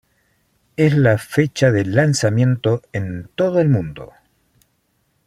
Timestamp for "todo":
3.35-3.59